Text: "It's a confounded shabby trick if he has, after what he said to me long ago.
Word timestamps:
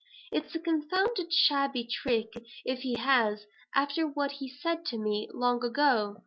"It's 0.31 0.55
a 0.55 0.59
confounded 0.59 1.31
shabby 1.31 1.83
trick 1.83 2.33
if 2.65 2.79
he 2.79 2.95
has, 2.95 3.45
after 3.75 4.07
what 4.07 4.31
he 4.31 4.49
said 4.49 4.83
to 4.85 4.97
me 4.97 5.29
long 5.31 5.63
ago. 5.63 6.17